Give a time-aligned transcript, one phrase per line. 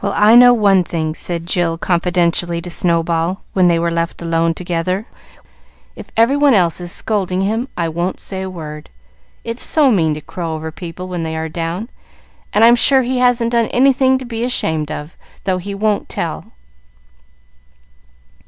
[0.00, 4.22] "Well, I know one thing," said Jill confidentially to Snow ball, when they were left
[4.22, 5.04] alone together,
[5.96, 8.88] "if every one else is scolding him I won't say a word.
[9.42, 11.88] It's so mean to crow over people when they are down,
[12.52, 16.52] and I'm sure he hasn't done anything to be ashamed of, though he won't tell."